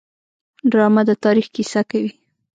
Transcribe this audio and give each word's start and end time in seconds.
ډرامه 0.71 1.01
د 1.09 1.11
تاریخ 1.23 1.47
کیسه 1.55 1.81
کوي 1.89 2.11